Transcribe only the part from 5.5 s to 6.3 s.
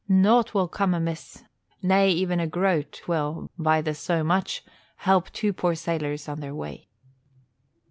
poor sailors